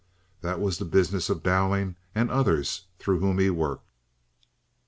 That 0.41 0.59
was 0.59 0.79
the 0.79 0.85
business 0.85 1.29
of 1.29 1.43
Dowling 1.43 1.95
and 2.15 2.31
others 2.31 2.87
through 2.97 3.19
whom 3.19 3.37
he 3.37 3.51
worked. 3.51 3.85